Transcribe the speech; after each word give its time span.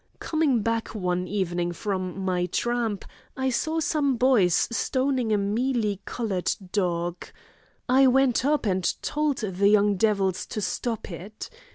Coming 0.19 0.63
back 0.63 0.95
one 0.95 1.27
evening 1.27 1.73
from 1.73 2.25
my 2.25 2.47
tramp, 2.47 3.05
I 3.37 3.51
saw 3.51 3.79
some 3.79 4.15
boys 4.17 4.67
stoning 4.71 5.31
a 5.31 5.37
mealy 5.37 6.01
coloured 6.05 6.51
dog. 6.71 7.27
I 7.87 8.07
went 8.07 8.43
up 8.43 8.65
and 8.65 8.91
told 9.03 9.37
the 9.37 9.69
young 9.69 9.97
devils 9.97 10.47
to 10.47 10.59
stop 10.59 11.11
it. 11.11 11.51